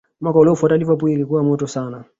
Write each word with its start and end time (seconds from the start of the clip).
mwaka 0.21 0.39
uliofuata 0.39 0.77
Liverpool 0.77 1.11
ilikuwa 1.11 1.43
moto 1.43 1.67
sana 1.67 2.03